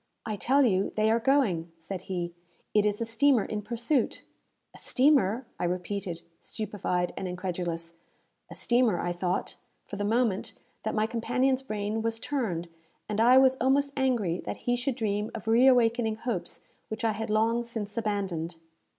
"I 0.25 0.35
tell 0.35 0.65
you, 0.65 0.91
they 0.95 1.11
are 1.11 1.19
going," 1.19 1.71
said 1.77 2.01
he. 2.09 2.33
"It 2.73 2.87
is 2.87 3.01
a 3.01 3.05
steamer 3.05 3.45
in 3.45 3.61
pursuit." 3.61 4.23
"A 4.75 4.79
steamer!" 4.79 5.45
I 5.59 5.65
repeated, 5.65 6.23
stupefied 6.39 7.13
and 7.15 7.27
incredulous. 7.27 7.99
"A 8.49 8.55
steamer!" 8.55 8.99
I 8.99 9.11
thought, 9.11 9.57
for 9.85 9.97
the 9.97 10.03
moment, 10.03 10.53
that 10.81 10.95
my 10.95 11.05
companion's 11.05 11.61
brain 11.61 12.01
was 12.01 12.19
turned, 12.19 12.67
and 13.07 13.21
I 13.21 13.37
was 13.37 13.57
almost 13.61 13.93
angry 13.95 14.39
that 14.39 14.61
he 14.65 14.75
should 14.75 14.95
dream 14.95 15.29
of 15.35 15.47
reawakening 15.47 16.15
hopes 16.15 16.61
which 16.87 17.05
I 17.05 17.11
had 17.11 17.29
long 17.29 17.63
since 17.63 17.95
abandoned. 17.95 18.55